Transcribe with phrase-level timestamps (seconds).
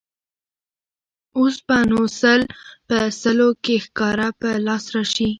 [1.37, 2.41] اوس به نو سل
[2.87, 5.27] په سلو کې سکاره په لاس راشي.